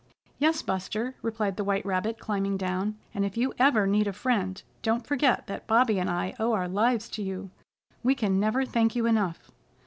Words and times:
"Yes, 0.39 0.63
Buster," 0.63 1.13
replied 1.21 1.57
the 1.57 1.63
white 1.63 1.85
rabbit, 1.85 2.17
climbing 2.17 2.57
down. 2.57 2.97
"And 3.13 3.23
if 3.23 3.37
you 3.37 3.53
ever 3.59 3.85
need 3.85 4.07
a 4.07 4.13
friend, 4.13 4.59
don't 4.81 5.05
forget 5.05 5.45
that 5.45 5.67
Bobby 5.67 5.99
and 5.99 6.09
I 6.09 6.33
owe 6.39 6.53
our 6.53 6.67
lives 6.67 7.07
to 7.09 7.21
you. 7.21 7.51
We 8.01 8.15
can 8.15 8.39
never 8.39 8.65
thank 8.65 8.95
you 8.95 9.05
enough." 9.05 9.51